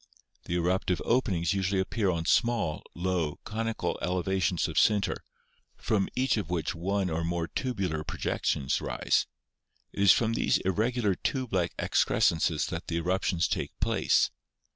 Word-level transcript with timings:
The 0.45 0.55
eruptive 0.55 0.99
openings 1.05 1.53
usually 1.53 1.79
appear 1.79 2.09
on 2.09 2.25
small, 2.25 2.81
low, 2.95 3.37
conical 3.43 3.99
elevations 4.01 4.67
of 4.67 4.77
sinter, 4.79 5.17
from 5.77 6.09
each 6.15 6.37
of 6.37 6.49
which 6.49 6.73
one 6.73 7.11
or 7.11 7.23
more 7.23 7.47
tubular 7.47 8.03
projections 8.03 8.81
rise. 8.81 9.27
It 9.93 10.01
is 10.01 10.11
from 10.11 10.33
these 10.33 10.57
irregular 10.65 11.13
tube 11.13 11.53
like 11.53 11.75
excrescences 11.77 12.65
that 12.71 12.87
the 12.87 12.95
eruptions 12.97 13.47
take 13.47 13.79
place. 13.79 14.31